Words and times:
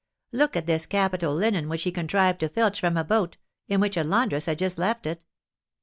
Look 0.31 0.55
at 0.55 0.65
this 0.65 0.87
capital 0.87 1.31
linen 1.31 1.69
which 1.69 1.83
he 1.83 1.91
contrived 1.91 2.39
to 2.39 2.49
filch 2.49 2.79
from 2.79 2.97
a 2.97 3.03
boat, 3.03 3.37
in 3.67 3.79
which 3.79 3.97
a 3.97 4.03
laundress 4.03 4.47
had 4.47 4.57
just 4.57 4.79
left 4.79 5.05
it!" 5.05 5.25